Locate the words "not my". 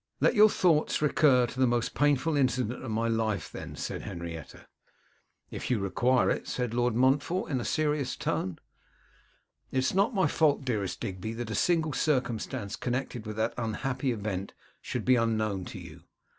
9.93-10.25